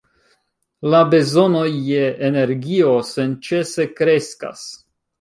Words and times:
La 0.93 1.01
bezonoj 1.11 1.67
je 1.91 2.09
energio 2.31 2.97
senĉese 3.13 3.91
kreskas. 4.03 4.69